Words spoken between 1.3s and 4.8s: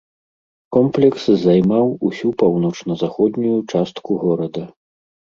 займаў усю паўночна-заходнюю частку горада.